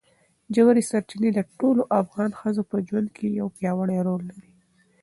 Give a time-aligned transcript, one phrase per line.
[0.55, 4.51] ژورې سرچینې د ټولو افغان ښځو په ژوند کې یو پیاوړی رول لري.